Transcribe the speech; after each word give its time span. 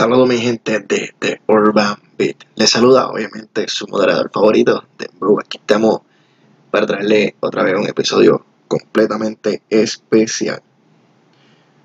Saludos 0.00 0.30
mi 0.30 0.38
gente 0.38 0.80
de, 0.80 1.42
Urban 1.46 1.98
Beat. 2.16 2.44
Les 2.54 2.70
saluda 2.70 3.10
obviamente 3.10 3.68
su 3.68 3.86
moderador 3.86 4.30
favorito 4.32 4.82
de 4.96 5.10
Aquí 5.38 5.58
estamos 5.58 6.00
para 6.70 6.86
traerle 6.86 7.36
otra 7.40 7.64
vez 7.64 7.74
un 7.74 7.86
episodio 7.86 8.46
completamente 8.66 9.62
especial. 9.68 10.62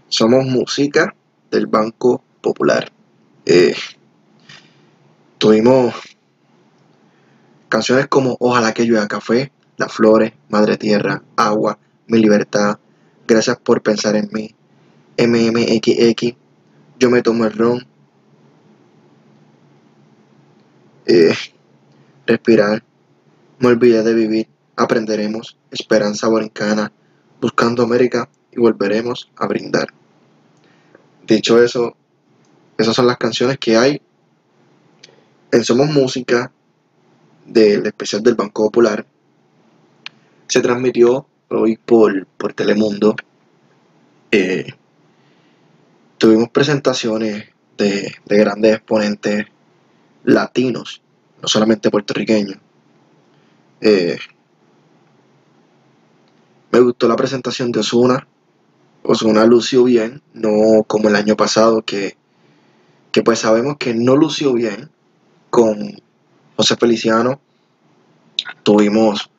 Somos 0.07 0.45
música 0.45 1.13
del 1.51 1.67
Banco 1.67 2.23
Popular. 2.39 2.89
Eh, 3.45 3.75
tuvimos 5.37 5.93
canciones 7.67 8.07
como 8.07 8.37
Ojalá 8.39 8.73
que 8.73 8.85
llueva 8.85 9.09
café, 9.09 9.51
Las 9.75 9.91
Flores, 9.91 10.31
Madre 10.47 10.77
Tierra, 10.77 11.21
Agua, 11.35 11.77
Mi 12.07 12.19
Libertad, 12.19 12.79
Gracias 13.27 13.57
por 13.57 13.81
pensar 13.81 14.15
en 14.15 14.29
mí, 14.31 14.55
MMXX, 15.17 16.37
Yo 16.97 17.09
me 17.09 17.21
tomo 17.21 17.43
el 17.43 17.51
ron, 17.51 17.94
eh, 21.05 21.33
respirar, 22.25 22.83
me 23.59 23.67
olvidé 23.67 24.03
de 24.03 24.13
vivir, 24.13 24.47
aprenderemos, 24.75 25.57
esperanza 25.71 26.27
borincana, 26.27 26.91
buscando 27.39 27.83
América 27.83 28.29
y 28.51 28.59
volveremos 28.59 29.31
a 29.35 29.47
brindar. 29.47 29.87
Dicho 31.25 31.61
eso, 31.61 31.95
esas 32.77 32.95
son 32.95 33.07
las 33.07 33.17
canciones 33.17 33.57
que 33.57 33.77
hay 33.77 34.01
en 35.51 35.63
Somos 35.63 35.89
Música 35.89 36.51
del 37.45 37.85
especial 37.85 38.21
del 38.23 38.35
Banco 38.35 38.65
Popular. 38.65 39.05
Se 40.47 40.61
transmitió 40.61 41.27
hoy 41.49 41.77
por, 41.77 42.27
por 42.27 42.53
Telemundo. 42.53 43.15
Eh, 44.31 44.73
tuvimos 46.17 46.49
presentaciones 46.49 47.45
de, 47.77 48.13
de 48.25 48.37
grandes 48.37 48.75
exponentes 48.75 49.45
latinos, 50.25 51.01
no 51.41 51.47
solamente 51.47 51.89
puertorriqueños. 51.89 52.57
Eh, 53.81 54.17
me 56.71 56.79
gustó 56.79 57.07
la 57.07 57.15
presentación 57.15 57.71
de 57.71 57.79
Osuna. 57.79 58.27
Osuna 59.03 59.45
lució 59.45 59.83
bien, 59.83 60.21
no 60.33 60.83
como 60.87 61.09
el 61.09 61.15
año 61.15 61.37
pasado 61.37 61.83
que, 61.83 62.17
que 63.11 63.21
pues 63.21 63.39
sabemos 63.39 63.77
que 63.77 63.93
no 63.93 64.15
lució 64.15 64.53
bien 64.53 64.89
con 65.49 66.01
José 66.57 66.75
Feliciano. 66.75 67.39
Tuvimos 68.63 69.29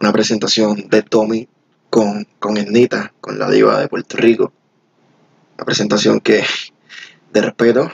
una 0.00 0.12
presentación 0.12 0.88
de 0.88 1.02
Tommy 1.02 1.48
con, 1.90 2.26
con 2.38 2.56
con 3.20 3.38
la 3.38 3.50
diva 3.50 3.78
de 3.80 3.88
Puerto 3.88 4.16
Rico. 4.16 4.52
Una 5.56 5.64
presentación 5.64 6.20
que 6.20 6.42
de 7.32 7.42
respeto, 7.42 7.92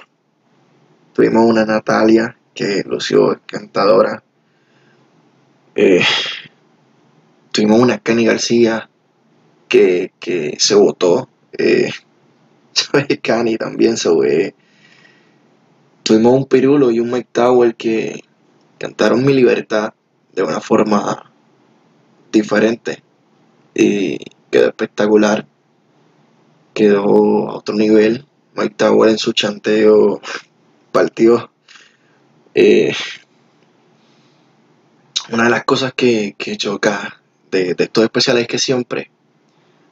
Tuvimos 1.18 1.46
una 1.46 1.64
Natalia 1.64 2.38
que 2.54 2.84
lució 2.86 3.32
encantadora. 3.32 4.22
Eh, 5.74 6.00
tuvimos 7.50 7.80
una 7.80 7.98
Kenny 7.98 8.24
García 8.24 8.88
que, 9.66 10.12
se 10.60 10.74
votó. 10.76 11.28
Eh, 11.58 11.90
Cani 13.20 13.56
también 13.56 13.96
se 13.96 14.14
ve. 14.14 14.54
Tuvimos 16.04 16.34
un 16.34 16.46
Pirulo 16.46 16.92
y 16.92 17.00
un 17.00 17.10
Mike 17.10 17.30
Tower 17.32 17.74
que 17.74 18.22
cantaron 18.78 19.24
Mi 19.24 19.34
Libertad 19.34 19.94
de 20.36 20.44
una 20.44 20.60
forma 20.60 21.32
diferente 22.30 23.02
y 23.74 24.18
quedó 24.52 24.68
espectacular. 24.68 25.48
Quedó 26.74 27.50
a 27.50 27.56
otro 27.56 27.74
nivel. 27.74 28.24
Mike 28.54 28.76
Tower 28.76 29.10
en 29.10 29.18
su 29.18 29.32
chanteo 29.32 30.20
partió. 30.98 31.48
Eh, 32.56 32.92
una 35.30 35.44
de 35.44 35.50
las 35.50 35.62
cosas 35.62 35.92
que, 35.94 36.34
choca 36.56 37.22
de, 37.52 37.76
estos 37.78 38.02
especiales 38.02 38.42
es 38.42 38.48
que 38.48 38.58
siempre, 38.58 39.08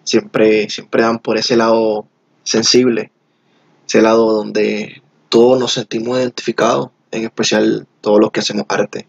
siempre, 0.03 0.69
siempre 0.69 1.03
dan 1.03 1.21
por 1.21 1.39
ese 1.39 1.57
lado 1.57 2.09
sensible, 2.43 3.13
ese 3.87 4.03
lado 4.03 4.33
donde 4.33 5.01
todos 5.29 5.61
nos 5.61 5.75
sentimos 5.75 6.19
identificados, 6.19 6.91
en 7.13 7.23
especial 7.23 7.87
todos 8.01 8.19
los 8.19 8.33
que 8.33 8.41
hacemos 8.41 8.67
arte. 8.69 9.07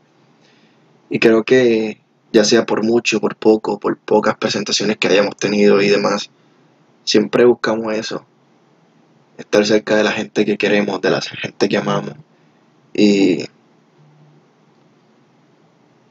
Y 1.09 1.17
creo 1.17 1.43
que 1.43 1.99
ya 2.31 2.43
sea 2.43 2.63
por 2.67 2.83
mucho, 2.83 3.19
por 3.19 3.35
poco, 3.37 3.79
por 3.79 3.97
pocas 3.97 4.37
presentaciones 4.37 4.97
que 4.97 5.07
hayamos 5.07 5.35
tenido 5.35 5.81
y 5.81 5.89
demás, 5.89 6.29
siempre 7.05 7.43
buscamos 7.45 7.91
eso, 7.95 8.23
estar 9.37 9.65
cerca 9.65 9.95
de 9.95 10.03
la 10.03 10.11
gente 10.11 10.45
que 10.45 10.57
queremos, 10.57 10.99
de 11.01 11.11
la 11.11 11.21
gente 11.21 11.69
que 11.69 11.77
amamos. 11.77 12.15
Y 12.93 13.45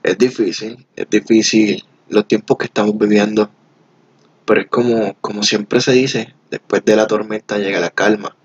es 0.03 0.19
difícil, 0.19 0.87
es 0.94 1.10
difícil 1.10 1.84
los 2.09 2.28
tiempos 2.28 2.56
que 2.56 2.66
estamos 2.66 2.97
viviendo, 2.97 3.50
pero 4.44 4.60
es 4.60 4.69
como, 4.69 5.15
como 5.20 5.42
siempre 5.42 5.81
se 5.81 5.92
dice, 5.92 6.34
después 6.50 6.84
de 6.84 6.97
la 6.97 7.09
tormenta 7.09 7.59
llega 7.59 7.81
la 7.81 7.91
calma 7.91 8.36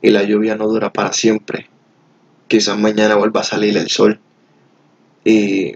y 0.00 0.10
la 0.10 0.22
lluvia 0.22 0.56
no 0.56 0.66
dura 0.66 0.92
para 0.92 1.12
siempre. 1.12 1.68
Quizás 2.48 2.78
mañana 2.78 3.16
vuelva 3.16 3.40
a 3.40 3.44
salir 3.44 3.76
el 3.76 3.88
sol. 3.88 4.20
Y 5.24 5.74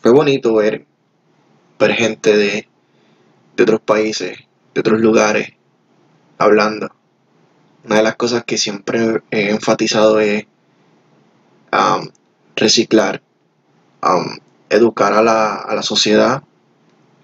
fue 0.00 0.12
bonito 0.12 0.54
ver, 0.54 0.86
ver 1.78 1.92
gente 1.92 2.36
de, 2.36 2.68
de 3.56 3.62
otros 3.62 3.80
países, 3.80 4.38
de 4.74 4.80
otros 4.80 5.00
lugares, 5.00 5.52
hablando 6.38 6.90
una 7.84 7.96
de 7.96 8.02
las 8.02 8.16
cosas 8.16 8.44
que 8.44 8.58
siempre 8.58 9.22
he 9.30 9.50
enfatizado 9.50 10.18
es 10.20 10.46
reciclar, 12.56 13.22
educar 14.70 15.12
a 15.12 15.22
la, 15.22 15.54
a 15.56 15.74
la 15.74 15.82
sociedad 15.82 16.42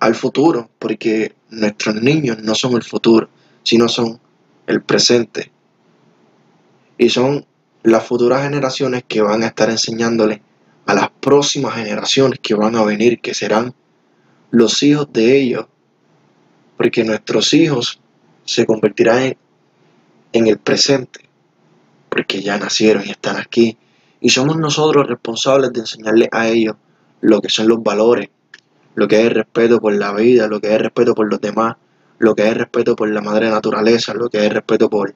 al 0.01 0.15
futuro, 0.15 0.71
porque 0.79 1.35
nuestros 1.51 1.95
niños 1.97 2.39
no 2.43 2.55
son 2.55 2.75
el 2.75 2.83
futuro, 2.83 3.29
sino 3.63 3.89
son 3.89 4.21
el 4.67 4.83
presente. 4.83 5.53
Y 6.99 7.11
son 7.11 7.47
las 7.83 8.07
futuras 8.07 8.43
generaciones 8.43 9.05
que 9.07 9.21
van 9.21 9.43
a 9.43 9.47
estar 9.47 9.71
enseñándole 9.71 10.43
a 10.87 10.95
las 10.95 11.11
próximas 11.11 11.75
generaciones 11.75 12.41
que 12.43 12.55
van 12.55 12.77
a 12.77 12.83
venir, 12.83 13.21
que 13.21 13.35
serán 13.35 13.75
los 14.51 14.83
hijos 14.83 15.13
de 15.13 15.41
ellos, 15.41 15.67
porque 16.77 17.05
nuestros 17.05 17.55
hijos 17.55 18.01
se 18.45 18.67
convertirán 18.67 19.23
en 19.23 19.39
en 20.33 20.47
el 20.47 20.59
presente, 20.59 21.29
porque 22.09 22.43
ya 22.43 22.59
nacieron 22.59 23.07
y 23.07 23.11
están 23.11 23.37
aquí. 23.37 23.77
Y 24.21 24.31
somos 24.31 24.57
nosotros 24.57 25.07
responsables 25.07 25.73
de 25.73 25.81
enseñarles 25.81 26.29
a 26.33 26.49
ellos 26.49 26.77
lo 27.21 27.41
que 27.41 27.49
son 27.49 27.69
los 27.69 27.83
valores, 27.83 28.29
lo 28.95 29.09
que 29.09 29.27
es 29.27 29.33
respeto 29.33 29.81
por 29.81 29.95
la 29.95 30.13
vida, 30.13 30.47
lo 30.47 30.61
que 30.61 30.75
es 30.75 30.81
respeto 30.81 31.15
por 31.15 31.31
los 31.31 31.41
demás, 31.41 31.77
lo 32.19 32.35
que 32.35 32.49
es 32.49 32.57
respeto 32.57 32.97
por 32.97 33.09
la 33.11 33.21
madre 33.21 33.51
naturaleza, 33.51 34.15
lo 34.15 34.29
que 34.29 34.45
es 34.45 34.53
respeto 34.53 34.91
por, 34.91 35.15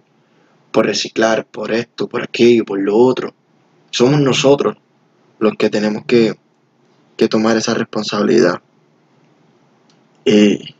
por 0.72 0.86
reciclar, 0.86 1.46
por 1.46 1.72
esto, 1.72 2.08
por 2.08 2.22
aquello, 2.22 2.64
por 2.64 2.80
lo 2.80 2.96
otro. 2.96 3.34
Somos 3.90 4.20
nosotros 4.20 4.76
los 5.38 5.54
que 5.54 5.68
tenemos 5.70 6.04
que, 6.06 6.34
que 7.16 7.28
tomar 7.28 7.56
esa 7.56 7.74
responsabilidad. 7.74 8.60
y 10.24 10.74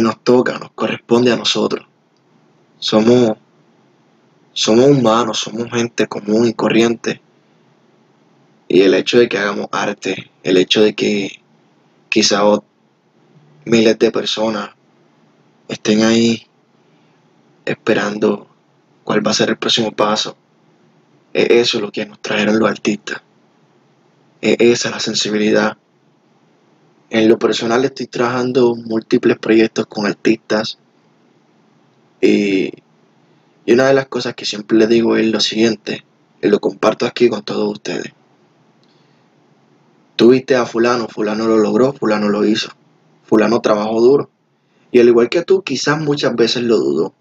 nos 0.00 0.24
toca, 0.24 0.58
nos 0.58 0.70
corresponde 0.72 1.30
a 1.30 1.36
nosotros. 1.36 1.86
Somos, 2.82 3.38
somos 4.52 4.86
humanos, 4.86 5.38
somos 5.38 5.70
gente 5.70 6.08
común 6.08 6.48
y 6.48 6.52
corriente. 6.52 7.22
Y 8.66 8.80
el 8.80 8.94
hecho 8.94 9.20
de 9.20 9.28
que 9.28 9.38
hagamos 9.38 9.68
arte, 9.70 10.32
el 10.42 10.56
hecho 10.56 10.82
de 10.82 10.92
que 10.92 11.40
quizá 12.08 12.42
miles 13.66 13.96
de 14.00 14.10
personas 14.10 14.70
estén 15.68 16.02
ahí 16.02 16.44
esperando 17.64 18.48
cuál 19.04 19.24
va 19.24 19.30
a 19.30 19.34
ser 19.34 19.50
el 19.50 19.58
próximo 19.58 19.92
paso, 19.92 20.36
es 21.32 21.50
eso 21.50 21.80
lo 21.80 21.92
que 21.92 22.04
nos 22.04 22.20
trajeron 22.20 22.58
los 22.58 22.68
artistas. 22.68 23.22
Es 24.40 24.56
esa 24.58 24.90
la 24.90 24.98
sensibilidad. 24.98 25.76
En 27.10 27.28
lo 27.28 27.38
personal 27.38 27.84
estoy 27.84 28.08
trabajando 28.08 28.74
múltiples 28.74 29.38
proyectos 29.38 29.86
con 29.86 30.04
artistas 30.04 30.78
y, 32.22 32.72
una 33.66 33.88
de 33.88 33.94
las 33.94 34.06
cosas 34.06 34.34
que 34.34 34.46
siempre 34.46 34.78
les 34.78 34.88
digo 34.88 35.16
es 35.16 35.26
lo 35.26 35.40
siguiente, 35.40 36.04
y 36.40 36.48
lo 36.48 36.60
comparto 36.60 37.04
aquí 37.04 37.28
con 37.28 37.42
todos 37.42 37.70
ustedes. 37.70 38.12
Tuviste 40.16 40.54
a 40.54 40.64
fulano, 40.64 41.08
fulano 41.08 41.46
lo 41.46 41.58
logró, 41.58 41.92
fulano 41.92 42.28
lo 42.28 42.44
hizo, 42.44 42.70
fulano 43.24 43.60
trabajó 43.60 44.00
duro. 44.00 44.30
Y 44.92 45.00
al 45.00 45.08
igual 45.08 45.28
que 45.28 45.42
tú, 45.42 45.62
quizás 45.62 46.00
muchas 46.00 46.36
veces 46.36 46.62
lo 46.62 46.76
dudó. 46.76 47.14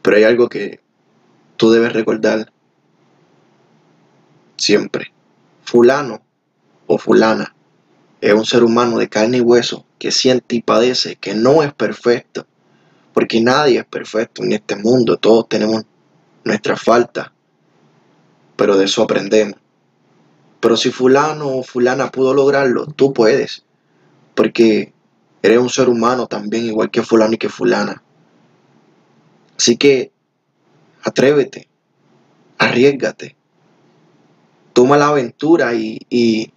Pero 0.00 0.16
hay 0.16 0.24
algo 0.24 0.48
que 0.48 0.80
tú 1.56 1.70
debes 1.70 1.92
recordar 1.92 2.52
siempre. 4.56 5.12
Fulano 5.64 6.22
o 6.86 6.98
fulana 6.98 7.54
es 8.20 8.32
un 8.32 8.46
ser 8.46 8.64
humano 8.64 8.96
de 8.96 9.08
carne 9.08 9.38
y 9.38 9.40
hueso 9.40 9.84
que 9.98 10.10
siente 10.10 10.56
y 10.56 10.62
padece, 10.62 11.16
que 11.16 11.34
no 11.34 11.62
es 11.62 11.74
perfecto, 11.74 12.46
Porque 13.14 13.40
nadie 13.40 13.78
es 13.78 13.86
perfecto 13.86 14.42
en 14.42 14.52
este 14.52 14.76
mundo, 14.76 15.16
todos 15.16 15.48
tenemos 15.48 15.84
nuestras 16.44 16.82
faltas, 16.82 17.30
pero 18.56 18.76
de 18.76 18.84
eso 18.84 19.02
aprendemos. 19.02 19.58
Pero 20.60 20.76
si 20.76 20.90
fulano 20.90 21.48
o 21.48 21.62
fulana 21.62 22.10
pudo 22.10 22.34
lograrlo, 22.34 22.86
tú 22.86 23.12
puedes, 23.12 23.64
porque 24.34 24.92
eres 25.42 25.58
un 25.58 25.70
ser 25.70 25.88
humano 25.88 26.26
también, 26.26 26.66
igual 26.66 26.90
que 26.90 27.02
fulano 27.02 27.34
y 27.34 27.38
que 27.38 27.48
fulana. 27.48 28.02
Así 29.56 29.76
que 29.76 30.10
atrévete, 31.02 31.68
arriesgate, 32.58 33.36
toma 34.72 34.96
la 34.96 35.08
aventura 35.08 35.72
y, 35.74 36.00
y, 36.10 36.50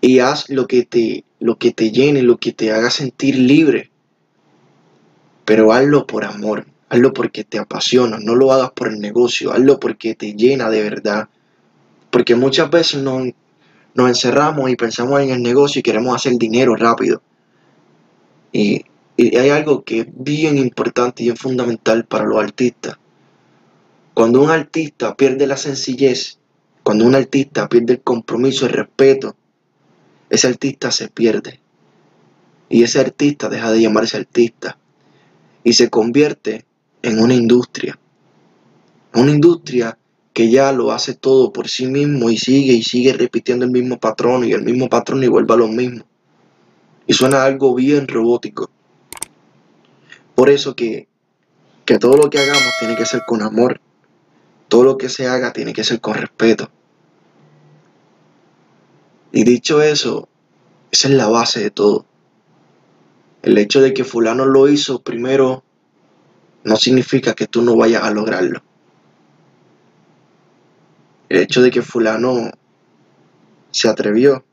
y 0.00 0.18
haz 0.18 0.50
lo 0.50 0.66
que, 0.66 0.84
te, 0.84 1.24
lo 1.38 1.56
que 1.56 1.72
te 1.72 1.92
llene, 1.92 2.22
lo 2.22 2.38
que 2.38 2.52
te 2.52 2.72
haga 2.72 2.90
sentir 2.90 3.36
libre. 3.36 3.91
Pero 5.44 5.72
hazlo 5.72 6.06
por 6.06 6.24
amor, 6.24 6.66
hazlo 6.88 7.12
porque 7.12 7.44
te 7.44 7.58
apasiona, 7.58 8.18
no 8.20 8.34
lo 8.34 8.52
hagas 8.52 8.70
por 8.72 8.88
el 8.88 9.00
negocio, 9.00 9.52
hazlo 9.52 9.80
porque 9.80 10.14
te 10.14 10.34
llena 10.34 10.70
de 10.70 10.82
verdad. 10.82 11.28
Porque 12.10 12.36
muchas 12.36 12.70
veces 12.70 13.02
nos, 13.02 13.28
nos 13.94 14.08
encerramos 14.08 14.70
y 14.70 14.76
pensamos 14.76 15.20
en 15.20 15.30
el 15.30 15.42
negocio 15.42 15.80
y 15.80 15.82
queremos 15.82 16.14
hacer 16.14 16.34
dinero 16.38 16.76
rápido. 16.76 17.22
Y, 18.52 18.84
y 19.16 19.36
hay 19.36 19.50
algo 19.50 19.82
que 19.82 20.00
es 20.00 20.06
bien 20.10 20.58
importante 20.58 21.24
y 21.24 21.30
es 21.30 21.38
fundamental 21.38 22.04
para 22.04 22.24
los 22.24 22.38
artistas. 22.38 22.98
Cuando 24.14 24.42
un 24.42 24.50
artista 24.50 25.16
pierde 25.16 25.46
la 25.46 25.56
sencillez, 25.56 26.38
cuando 26.82 27.06
un 27.06 27.14
artista 27.14 27.68
pierde 27.68 27.94
el 27.94 28.02
compromiso, 28.02 28.66
el 28.66 28.72
respeto, 28.72 29.34
ese 30.28 30.46
artista 30.46 30.90
se 30.90 31.08
pierde. 31.08 31.60
Y 32.68 32.82
ese 32.82 33.00
artista 33.00 33.48
deja 33.48 33.72
de 33.72 33.80
llamarse 33.80 34.18
artista 34.18 34.76
y 35.64 35.72
se 35.74 35.90
convierte 35.90 36.64
en 37.02 37.18
una 37.18 37.34
industria. 37.34 37.98
Una 39.14 39.32
industria 39.32 39.98
que 40.32 40.50
ya 40.50 40.72
lo 40.72 40.92
hace 40.92 41.14
todo 41.14 41.52
por 41.52 41.68
sí 41.68 41.86
mismo 41.86 42.30
y 42.30 42.38
sigue 42.38 42.72
y 42.72 42.82
sigue 42.82 43.12
repitiendo 43.12 43.64
el 43.64 43.70
mismo 43.70 43.98
patrón 43.98 44.44
y 44.44 44.52
el 44.52 44.62
mismo 44.62 44.88
patrón 44.88 45.22
y 45.22 45.28
vuelve 45.28 45.54
a 45.54 45.58
lo 45.58 45.68
mismo. 45.68 46.04
Y 47.06 47.12
suena 47.12 47.44
algo 47.44 47.74
bien 47.74 48.08
robótico. 48.08 48.70
Por 50.34 50.48
eso 50.48 50.74
que, 50.74 51.08
que 51.84 51.98
todo 51.98 52.16
lo 52.16 52.30
que 52.30 52.38
hagamos 52.38 52.72
tiene 52.78 52.96
que 52.96 53.04
ser 53.04 53.22
con 53.26 53.42
amor. 53.42 53.80
Todo 54.68 54.84
lo 54.84 54.96
que 54.96 55.10
se 55.10 55.26
haga 55.26 55.52
tiene 55.52 55.74
que 55.74 55.84
ser 55.84 56.00
con 56.00 56.14
respeto. 56.14 56.70
Y 59.32 59.44
dicho 59.44 59.82
eso, 59.82 60.28
esa 60.90 61.08
es 61.08 61.14
la 61.14 61.28
base 61.28 61.60
de 61.60 61.70
todo. 61.70 62.06
El 63.42 63.58
hecho 63.58 63.80
de 63.80 63.92
que 63.92 64.04
fulano 64.04 64.46
lo 64.46 64.68
hizo 64.68 65.02
primero 65.02 65.64
no 66.62 66.76
significa 66.76 67.34
que 67.34 67.48
tú 67.48 67.62
no 67.62 67.76
vayas 67.76 68.04
a 68.04 68.12
lograrlo. 68.12 68.62
El 71.28 71.38
hecho 71.40 71.60
de 71.60 71.72
que 71.72 71.82
fulano 71.82 72.52
se 73.72 73.88
atrevió, 73.88 74.44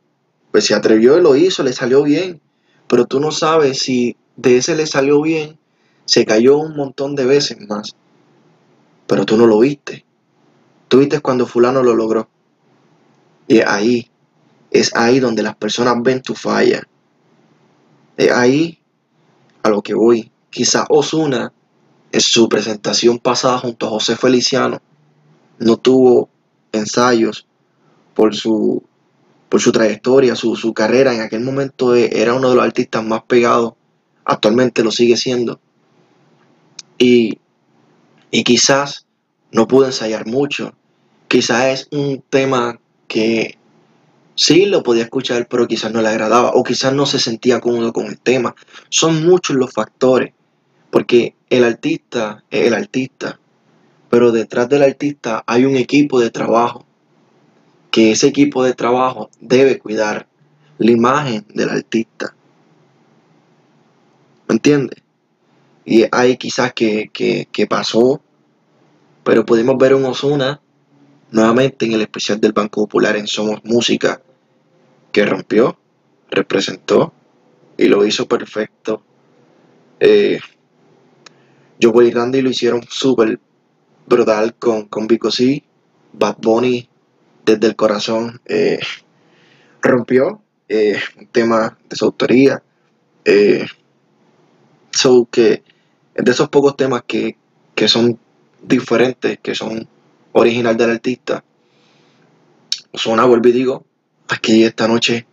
pues 0.51 0.65
se 0.65 0.73
atrevió 0.73 1.19
y 1.19 1.21
lo 1.21 1.35
hizo, 1.35 1.61
le 1.61 1.73
salió 1.73 2.01
bien, 2.01 2.41
pero 2.87 3.05
tú 3.05 3.19
no 3.19 3.31
sabes 3.31 3.79
si 3.79 4.15
de 4.35 4.57
ese 4.57 4.75
le 4.75 4.87
salió 4.87 5.21
bien, 5.21 5.59
se 6.05 6.25
cayó 6.25 6.57
un 6.57 6.75
montón 6.75 7.15
de 7.15 7.25
veces 7.25 7.59
más, 7.67 7.95
pero 9.05 9.25
tú 9.25 9.37
no 9.37 9.45
lo 9.45 9.59
viste. 9.59 10.03
Tú 10.87 10.99
viste 10.99 11.19
cuando 11.19 11.45
fulano 11.45 11.83
lo 11.83 11.93
logró. 11.93 12.27
Y 13.47 13.59
ahí, 13.59 14.09
es 14.71 14.95
ahí 14.95 15.19
donde 15.19 15.43
las 15.43 15.55
personas 15.55 15.95
ven 16.01 16.23
tu 16.23 16.33
falla. 16.33 16.81
Es 18.17 18.31
ahí 18.31 18.78
lo 19.69 19.81
que 19.81 19.93
voy. 19.93 20.31
Quizás 20.49 20.85
Osuna, 20.89 21.53
en 22.11 22.21
su 22.21 22.49
presentación 22.49 23.19
pasada 23.19 23.59
junto 23.59 23.85
a 23.85 23.89
José 23.89 24.15
Feliciano, 24.15 24.81
no 25.59 25.77
tuvo 25.77 26.29
ensayos 26.71 27.47
por 28.15 28.35
su, 28.35 28.83
por 29.49 29.61
su 29.61 29.71
trayectoria, 29.71 30.35
su, 30.35 30.55
su 30.55 30.73
carrera. 30.73 31.13
En 31.13 31.21
aquel 31.21 31.41
momento 31.41 31.95
e, 31.95 32.09
era 32.11 32.33
uno 32.33 32.49
de 32.49 32.55
los 32.55 32.65
artistas 32.65 33.03
más 33.03 33.23
pegados. 33.23 33.73
Actualmente 34.25 34.83
lo 34.83 34.91
sigue 34.91 35.17
siendo. 35.17 35.59
Y, 36.97 37.39
y 38.31 38.43
quizás 38.43 39.05
no 39.51 39.67
pudo 39.67 39.85
ensayar 39.85 40.25
mucho. 40.25 40.73
Quizás 41.27 41.65
es 41.65 41.87
un 41.91 42.23
tema 42.29 42.79
que 43.07 43.58
sí 44.39 44.65
lo 44.65 44.83
podía 44.83 45.03
escuchar, 45.03 45.47
pero 45.47 45.67
quizás 45.67 45.91
no 45.91 46.01
le 46.01 46.09
agradaba 46.09 46.51
o 46.53 46.63
quizás 46.63 46.93
no 46.93 47.05
se 47.05 47.19
sentía 47.19 47.59
cómodo 47.59 47.91
con 47.91 48.05
el 48.05 48.19
tema. 48.19 48.55
Son 48.89 49.25
muchos 49.25 49.55
los 49.55 49.73
factores, 49.73 50.33
porque 50.89 51.35
el 51.49 51.63
artista 51.63 52.43
es 52.49 52.67
el 52.67 52.73
artista 52.73 53.39
pero 54.09 54.31
detrás 54.31 54.67
del 54.69 54.83
artista 54.83 55.43
hay 55.45 55.65
un 55.65 55.75
equipo 55.75 56.19
de 56.19 56.31
trabajo, 56.31 56.85
que 57.91 58.11
ese 58.11 58.27
equipo 58.27 58.63
de 58.63 58.73
trabajo 58.73 59.29
debe 59.39 59.79
cuidar 59.79 60.27
la 60.77 60.91
imagen 60.91 61.45
del 61.53 61.69
artista. 61.69 62.35
¿Me 64.47 64.55
entiendes? 64.55 65.01
Y 65.85 66.05
hay 66.11 66.37
quizás 66.37 66.73
que, 66.73 67.67
pasó, 67.69 68.21
pero 69.23 69.45
pudimos 69.45 69.77
ver 69.77 69.93
un 69.93 70.05
Osuna 70.05 70.59
nuevamente 71.31 71.85
en 71.85 71.93
el 71.93 72.01
especial 72.01 72.39
del 72.39 72.53
Banco 72.53 72.81
Popular 72.81 73.15
en 73.15 73.27
Somos 73.27 73.63
Música, 73.63 74.21
que 75.11 75.25
rompió, 75.25 75.79
representó 76.29 77.13
y 77.77 77.87
lo 77.87 78.05
hizo 78.05 78.27
perfecto. 78.27 79.03
Eh, 79.99 80.39
Joe 81.81 82.07
y 82.07 82.11
Randy 82.11 82.41
lo 82.41 82.49
hicieron 82.49 82.83
súper 82.87 83.39
brutal 84.05 84.55
con, 84.55 84.87
con 84.87 85.07
Vico 85.07 85.31
C. 85.31 85.63
Bad 86.13 86.37
Bunny 86.41 86.89
desde 87.45 87.67
el 87.67 87.75
corazón 87.75 88.41
eh, 88.45 88.79
rompió 89.81 90.41
eh, 90.67 90.99
un 91.17 91.27
tema 91.27 91.77
de 91.89 91.95
su 91.95 92.05
autoría. 92.05 92.61
Eh, 93.25 93.65
so 94.91 95.27
que 95.31 95.63
de 96.15 96.31
esos 96.31 96.49
pocos 96.49 96.75
temas 96.75 97.03
que, 97.07 97.37
que 97.75 97.87
son 97.87 98.19
diferentes, 98.61 99.39
que 99.39 99.55
son 99.55 99.87
original 100.33 100.75
del 100.75 100.91
artista. 100.91 101.43
Suena, 102.93 103.25
vuelvo 103.25 103.47
y 103.49 103.51
digo, 103.51 103.85
aquí 104.29 104.63
esta 104.63 104.87
noche 104.87 105.25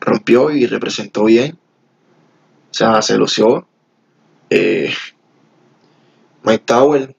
rompió 0.00 0.50
y 0.50 0.66
representó 0.66 1.24
bien. 1.24 1.58
O 2.70 2.74
sea, 2.74 3.00
se 3.02 3.16
lució. 3.16 3.66
Eh, 4.50 4.92
Mike 6.42 6.64
Tower 6.64 7.16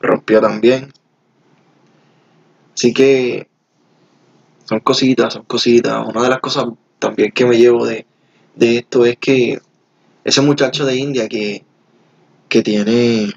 rompió 0.00 0.40
también. 0.40 0.92
Así 2.74 2.92
que 2.92 3.48
son 4.64 4.80
cositas, 4.80 5.34
son 5.34 5.44
cositas. 5.44 6.06
Una 6.06 6.22
de 6.22 6.28
las 6.28 6.40
cosas 6.40 6.66
también 6.98 7.32
que 7.32 7.44
me 7.44 7.56
llevo 7.56 7.86
de, 7.86 8.06
esto 8.58 9.04
es 9.04 9.16
que 9.18 9.60
ese 10.24 10.40
muchacho 10.40 10.84
de 10.84 10.96
India 10.96 11.28
que, 11.28 11.64
que 12.48 12.62
tiene 12.62 13.32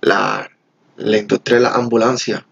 la, 0.00 0.48
la 0.96 1.18
industria 1.18 1.58
de 1.58 1.62
la 1.64 1.74
ambulancia, 1.74 2.46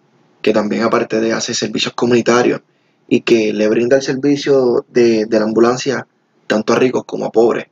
que 0.48 0.54
también 0.54 0.82
aparte 0.82 1.20
de 1.20 1.34
hacer 1.34 1.54
servicios 1.54 1.92
comunitarios 1.92 2.62
y 3.06 3.20
que 3.20 3.52
le 3.52 3.68
brinda 3.68 3.96
el 3.96 4.02
servicio 4.02 4.86
de, 4.88 5.26
de 5.26 5.38
la 5.38 5.44
ambulancia 5.44 6.06
tanto 6.46 6.72
a 6.72 6.76
ricos 6.76 7.04
como 7.04 7.26
a 7.26 7.30
pobres. 7.30 7.66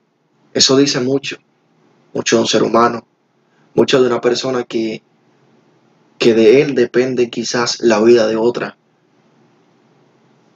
Eso 0.52 0.76
dice 0.76 1.00
mucho, 1.00 1.38
mucho 2.12 2.36
de 2.36 2.42
un 2.42 2.48
ser 2.48 2.62
humano, 2.62 3.06
mucho 3.74 3.98
de 3.98 4.08
una 4.08 4.20
persona 4.20 4.64
que, 4.64 5.02
que 6.18 6.34
de 6.34 6.60
él 6.60 6.74
depende 6.74 7.30
quizás 7.30 7.80
la 7.80 7.98
vida 8.02 8.26
de 8.26 8.36
otra. 8.36 8.76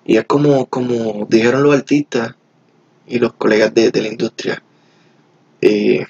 Y 0.05 0.19
es 0.19 0.27
como, 0.27 0.67
como 0.67 1.25
dijeron 1.25 1.63
los 1.63 1.75
artistas 1.75 2.35
y 3.07 3.19
los 3.19 3.33
colegas 3.33 3.73
de, 3.73 3.91
la 3.95 4.09
industria. 4.09 4.63
Eh, 5.63 6.05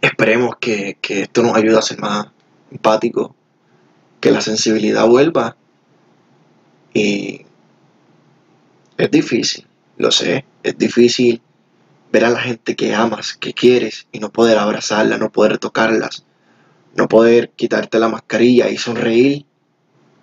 esperemos 0.00 0.56
que, 0.58 0.98
que, 1.00 1.22
esto 1.22 1.44
nos 1.44 1.54
ayude 1.54 1.78
a 1.78 1.82
ser 1.82 2.00
más 2.00 2.26
empáticos, 2.72 3.30
que 4.24 4.30
la 4.30 4.40
sensibilidad 4.40 5.06
vuelva. 5.06 5.54
Y 6.94 7.44
es 8.96 9.10
difícil, 9.10 9.66
lo 9.98 10.10
sé, 10.10 10.46
es 10.62 10.78
difícil 10.78 11.42
ver 12.10 12.24
a 12.24 12.30
la 12.30 12.40
gente 12.40 12.74
que 12.74 12.94
amas, 12.94 13.34
que 13.34 13.52
quieres 13.52 14.06
y 14.12 14.20
no 14.20 14.32
poder 14.32 14.56
abrazarla, 14.56 15.18
no 15.18 15.30
poder 15.30 15.58
tocarlas, 15.58 16.24
no 16.96 17.06
poder 17.06 17.50
quitarte 17.50 17.98
la 17.98 18.08
mascarilla 18.08 18.70
y 18.70 18.78
sonreír 18.78 19.44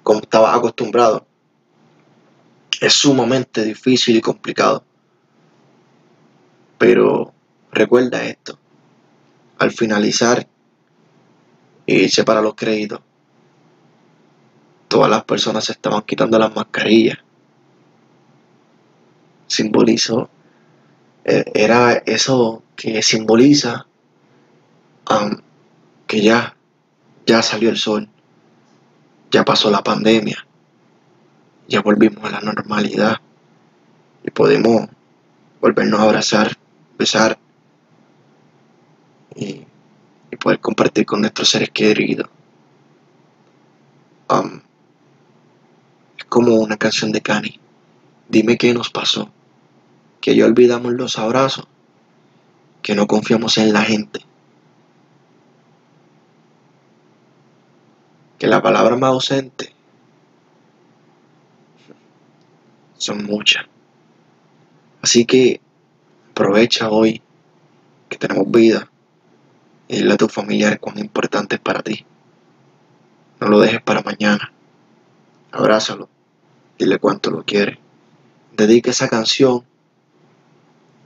como 0.01 0.21
estabas 0.21 0.57
acostumbrado. 0.57 1.27
Es 2.79 2.93
sumamente 2.93 3.63
difícil 3.63 4.15
y 4.15 4.21
complicado. 4.21 4.83
Pero 6.79 7.35
recuerda 7.71 8.23
esto. 8.23 8.57
Al 9.59 9.69
finalizar 9.69 10.47
y 11.85 12.21
para 12.23 12.41
los 12.41 12.55
créditos, 12.55 13.01
todas 14.91 15.09
las 15.09 15.23
personas 15.23 15.63
se 15.63 15.71
estaban 15.71 16.01
quitando 16.01 16.37
las 16.37 16.53
mascarillas. 16.53 17.17
Simbolizó 19.47 20.29
eh, 21.23 21.45
era 21.53 21.93
eso 22.05 22.61
que 22.75 23.01
simboliza 23.01 23.87
que 26.07 26.21
ya, 26.21 26.55
ya 27.25 27.41
salió 27.41 27.69
el 27.69 27.77
sol, 27.77 28.09
ya 29.29 29.45
pasó 29.45 29.71
la 29.71 29.81
pandemia, 29.81 30.45
ya 31.69 31.81
volvimos 31.81 32.23
a 32.25 32.31
la 32.31 32.41
normalidad 32.41 33.15
y 34.23 34.31
podemos 34.31 34.89
volvernos 35.61 35.99
a 35.99 36.03
abrazar, 36.03 36.57
besar 36.97 37.37
y, 39.35 39.65
poder 40.37 40.59
compartir 40.59 41.05
con 41.05 41.21
nuestros 41.21 41.49
seres 41.49 41.69
queridos. 41.69 42.27
Um, 44.27 44.59
es 46.17 46.25
como 46.25 46.60
una 46.71 46.77
canción 46.77 47.11
de 47.11 47.19
Cani. 47.19 47.59
Dime 48.29 48.57
qué 48.57 48.73
nos 48.73 48.89
pasó 48.89 49.29
que 50.21 50.37
ya 50.37 50.45
olvidamos 50.45 50.93
los 50.93 51.19
abrazos, 51.19 51.67
que 52.81 52.95
no 52.95 53.07
confiamos 53.07 53.57
en 53.57 53.73
la 53.73 53.81
gente, 53.81 54.21
que 58.39 58.47
la 58.47 58.61
palabra 58.61 58.95
más 58.95 59.09
ausente 59.09 59.73
son 62.97 63.25
muchas. 63.25 63.65
Así 65.01 65.25
que 65.25 65.59
aprovecha 66.29 66.89
hoy 66.89 67.21
que 68.07 68.17
tenemos 68.17 68.49
vida 68.49 68.89
y 69.89 69.97
dile 69.97 70.13
a 70.13 70.17
tus 70.17 70.31
familiares 70.31 70.79
cuán 70.79 70.99
importante 70.99 71.55
es 71.55 71.61
para 71.61 71.81
ti. 71.81 72.05
No 73.41 73.49
lo 73.49 73.59
dejes 73.59 73.81
para 73.81 74.01
mañana. 74.03 74.53
Abrázalo. 75.51 76.07
Dile 76.81 76.97
cuánto 76.97 77.29
lo 77.29 77.43
quieres. 77.43 77.77
Dedica 78.57 78.89
esa 78.89 79.07
canción 79.07 79.63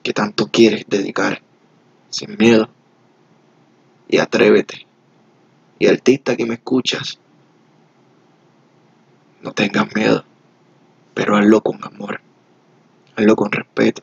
que 0.04 0.14
tanto 0.14 0.48
quieres 0.48 0.86
dedicar 0.88 1.42
sin 2.10 2.38
miedo 2.38 2.70
y 4.08 4.20
atrévete. 4.20 4.88
Y 5.78 5.88
artista 5.88 6.38
que 6.38 6.46
me 6.46 6.54
escuchas, 6.54 7.20
no 9.42 9.52
tengas 9.52 9.94
miedo, 9.94 10.24
pero 11.14 11.36
hazlo 11.36 11.60
con 11.60 11.84
amor, 11.84 12.22
hazlo 13.18 13.36
con 13.36 13.52
respeto. 13.52 14.02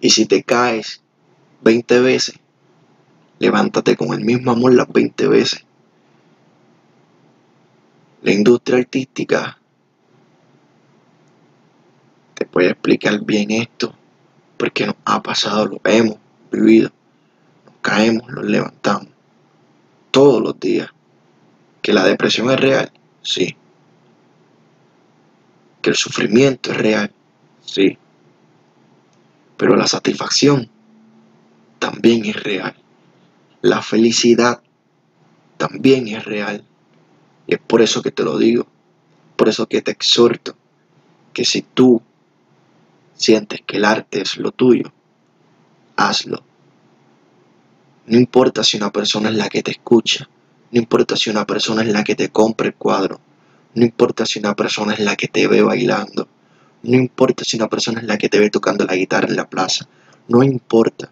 Y 0.00 0.10
si 0.10 0.26
te 0.26 0.44
caes 0.44 1.02
20 1.64 1.98
veces, 1.98 2.38
levántate 3.40 3.96
con 3.96 4.14
el 4.14 4.24
mismo 4.24 4.52
amor 4.52 4.74
las 4.74 4.86
20 4.92 5.26
veces. 5.26 5.66
La 8.24 8.32
industria 8.32 8.78
artística 8.78 9.58
te 12.32 12.46
puede 12.46 12.70
explicar 12.70 13.22
bien 13.22 13.50
esto, 13.50 13.94
porque 14.56 14.86
nos 14.86 14.96
ha 15.04 15.22
pasado, 15.22 15.66
lo 15.66 15.80
hemos 15.84 16.16
vivido, 16.50 16.90
nos 17.66 17.74
caemos, 17.82 18.26
nos 18.30 18.46
levantamos 18.46 19.08
todos 20.10 20.42
los 20.42 20.58
días. 20.58 20.88
Que 21.82 21.92
la 21.92 22.02
depresión 22.02 22.50
es 22.50 22.58
real, 22.58 22.90
sí. 23.20 23.54
Que 25.82 25.90
el 25.90 25.96
sufrimiento 25.96 26.70
es 26.70 26.78
real, 26.78 27.12
sí. 27.60 27.98
Pero 29.58 29.76
la 29.76 29.86
satisfacción 29.86 30.70
también 31.78 32.24
es 32.24 32.42
real. 32.42 32.74
La 33.60 33.82
felicidad 33.82 34.62
también 35.58 36.08
es 36.08 36.24
real. 36.24 36.64
Y 37.46 37.54
es 37.54 37.60
por 37.60 37.82
eso 37.82 38.02
que 38.02 38.10
te 38.10 38.22
lo 38.22 38.38
digo, 38.38 38.66
por 39.36 39.48
eso 39.48 39.66
que 39.66 39.82
te 39.82 39.90
exhorto, 39.90 40.56
que 41.32 41.44
si 41.44 41.62
tú 41.62 42.00
sientes 43.14 43.60
que 43.66 43.76
el 43.76 43.84
arte 43.84 44.22
es 44.22 44.36
lo 44.36 44.52
tuyo, 44.52 44.92
hazlo. 45.96 46.42
No 48.06 48.18
importa 48.18 48.62
si 48.62 48.76
una 48.76 48.92
persona 48.92 49.30
es 49.30 49.34
la 49.36 49.48
que 49.48 49.62
te 49.62 49.70
escucha, 49.70 50.28
no 50.70 50.78
importa 50.78 51.16
si 51.16 51.30
una 51.30 51.46
persona 51.46 51.82
es 51.82 51.88
la 51.88 52.04
que 52.04 52.14
te 52.14 52.28
compra 52.28 52.66
el 52.66 52.74
cuadro, 52.74 53.20
no 53.74 53.84
importa 53.84 54.26
si 54.26 54.38
una 54.38 54.54
persona 54.54 54.94
es 54.94 55.00
la 55.00 55.16
que 55.16 55.28
te 55.28 55.46
ve 55.46 55.62
bailando, 55.62 56.28
no 56.82 56.96
importa 56.96 57.44
si 57.44 57.56
una 57.56 57.68
persona 57.68 58.00
es 58.00 58.06
la 58.06 58.18
que 58.18 58.28
te 58.28 58.38
ve 58.38 58.50
tocando 58.50 58.84
la 58.84 58.94
guitarra 58.94 59.28
en 59.28 59.36
la 59.36 59.48
plaza, 59.48 59.88
no 60.28 60.42
importa. 60.42 61.10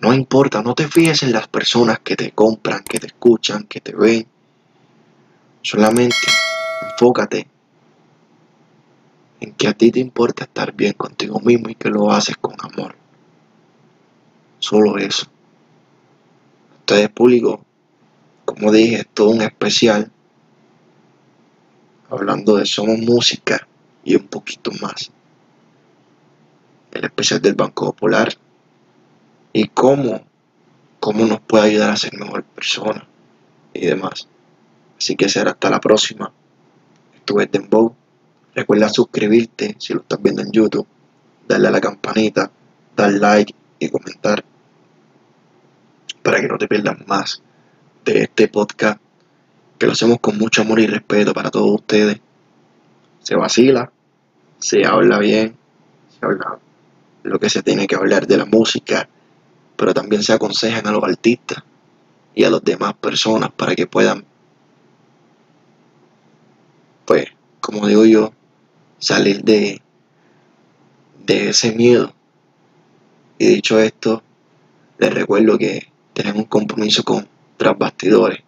No 0.00 0.12
importa, 0.12 0.62
no 0.62 0.74
te 0.74 0.86
fijes 0.88 1.22
en 1.22 1.32
las 1.32 1.48
personas 1.48 2.00
que 2.00 2.16
te 2.16 2.32
compran, 2.32 2.84
que 2.84 2.98
te 2.98 3.06
escuchan, 3.06 3.64
que 3.64 3.80
te 3.80 3.94
ven. 3.94 4.26
Solamente 5.66 6.14
enfócate 6.80 7.48
en 9.40 9.52
que 9.54 9.66
a 9.66 9.72
ti 9.72 9.90
te 9.90 9.98
importa 9.98 10.44
estar 10.44 10.72
bien 10.72 10.92
contigo 10.92 11.40
mismo 11.40 11.68
y 11.68 11.74
que 11.74 11.88
lo 11.88 12.12
haces 12.12 12.36
con 12.36 12.54
amor. 12.60 12.94
Solo 14.60 14.96
eso. 14.96 15.26
Ustedes 16.78 17.10
público, 17.10 17.64
como 18.44 18.70
dije, 18.70 19.00
es 19.00 19.08
todo 19.08 19.30
un 19.30 19.42
especial 19.42 20.12
hablando 22.10 22.58
de 22.58 22.64
Somos 22.64 23.00
Música 23.00 23.66
y 24.04 24.14
un 24.14 24.28
poquito 24.28 24.70
más. 24.80 25.10
El 26.92 27.06
especial 27.06 27.42
del 27.42 27.56
Banco 27.56 27.86
Popular 27.86 28.32
y 29.52 29.66
cómo, 29.66 30.24
cómo 31.00 31.26
nos 31.26 31.40
puede 31.40 31.70
ayudar 31.70 31.90
a 31.90 31.96
ser 31.96 32.16
mejor 32.16 32.44
persona 32.44 33.08
y 33.74 33.86
demás. 33.86 34.28
Así 34.98 35.16
que 35.16 35.28
será 35.28 35.52
hasta 35.52 35.70
la 35.70 35.80
próxima. 35.80 36.32
Estuve 37.14 37.44
es 37.44 37.50
Dembow. 37.50 37.94
Recuerda 38.54 38.88
suscribirte 38.88 39.76
si 39.78 39.92
lo 39.92 40.00
estás 40.00 40.22
viendo 40.22 40.42
en 40.42 40.50
YouTube, 40.50 40.86
darle 41.46 41.68
a 41.68 41.70
la 41.70 41.80
campanita, 41.80 42.50
dar 42.96 43.12
like 43.12 43.54
y 43.78 43.88
comentar 43.90 44.44
para 46.22 46.40
que 46.40 46.48
no 46.48 46.58
te 46.58 46.66
pierdas 46.66 46.96
más 47.06 47.42
de 48.04 48.22
este 48.22 48.48
podcast 48.48 49.00
que 49.78 49.86
lo 49.86 49.92
hacemos 49.92 50.18
con 50.20 50.38
mucho 50.38 50.62
amor 50.62 50.80
y 50.80 50.86
respeto 50.86 51.34
para 51.34 51.50
todos 51.50 51.70
ustedes. 51.80 52.20
Se 53.22 53.36
vacila, 53.36 53.92
se 54.58 54.84
habla 54.86 55.18
bien, 55.18 55.56
se 56.18 56.26
habla 56.26 56.58
lo 57.22 57.38
que 57.38 57.50
se 57.50 57.62
tiene 57.62 57.86
que 57.86 57.96
hablar 57.96 58.26
de 58.26 58.36
la 58.36 58.44
música, 58.44 59.08
pero 59.76 59.92
también 59.92 60.22
se 60.22 60.32
aconsejan 60.32 60.86
a 60.86 60.92
los 60.92 61.04
artistas 61.04 61.62
y 62.34 62.44
a 62.44 62.50
las 62.50 62.62
demás 62.62 62.94
personas 62.94 63.50
para 63.52 63.74
que 63.74 63.86
puedan, 63.86 64.24
pues, 67.04 67.26
como 67.66 67.88
digo 67.88 68.04
yo, 68.04 68.32
salir 69.00 69.42
de, 69.42 69.82
de 71.24 71.48
ese 71.48 71.72
miedo. 71.72 72.14
Y 73.38 73.48
dicho 73.48 73.80
esto, 73.80 74.22
les 74.98 75.12
recuerdo 75.12 75.58
que 75.58 75.88
tenemos 76.12 76.42
un 76.42 76.44
compromiso 76.44 77.02
con 77.02 77.26
Tras 77.56 77.76
Bastidores, 77.76 78.38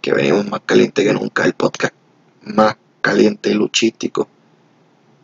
que 0.00 0.14
venimos 0.14 0.48
más 0.48 0.62
caliente 0.64 1.04
que 1.04 1.12
nunca, 1.12 1.44
el 1.44 1.52
podcast 1.52 1.92
más 2.44 2.78
caliente 3.02 3.50
y 3.50 3.54
luchístico. 3.54 4.26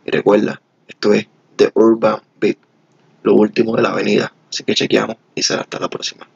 Y 0.05 0.11
recuerda, 0.11 0.61
esto 0.87 1.15
es 1.15 1.27
The 1.55 1.71
Urban 1.73 2.21
Beat, 2.39 2.57
lo 3.23 3.33
último 3.33 3.75
de 3.75 3.81
la 3.81 3.89
avenida. 3.89 4.31
Así 4.47 4.63
que 4.63 4.75
chequeamos 4.75 5.15
y 5.33 5.41
será 5.41 5.61
hasta 5.61 5.79
la 5.79 5.89
próxima. 5.89 6.27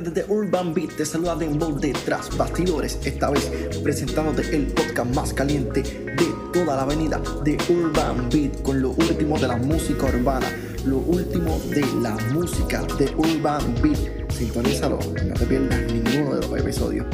Desde 0.00 0.24
Urban 0.28 0.74
Beat, 0.74 0.96
te 0.96 1.06
saluda 1.06 1.36
Dembow 1.36 1.78
detrás 1.78 2.36
bastidores, 2.36 2.98
esta 3.04 3.30
vez 3.30 3.50
presentándote 3.82 4.54
el 4.54 4.66
podcast 4.66 5.14
más 5.14 5.32
caliente 5.32 5.82
de 5.82 6.34
toda 6.52 6.76
la 6.76 6.82
avenida 6.82 7.20
de 7.44 7.56
Urban 7.68 8.28
Beat 8.28 8.62
con 8.62 8.80
lo 8.82 8.90
último 8.90 9.38
de 9.38 9.48
la 9.48 9.56
música 9.56 10.06
urbana, 10.06 10.46
lo 10.84 10.98
último 10.98 11.58
de 11.70 11.86
la 12.02 12.16
música 12.32 12.82
de 12.98 13.14
Urban 13.16 13.74
Beat. 13.82 14.32
Sintonízalo, 14.32 14.98
no 14.98 15.34
te 15.34 15.46
pierdas 15.46 15.80
ninguno 15.92 16.36
de 16.36 16.46
los 16.46 16.58
episodios. 16.58 17.06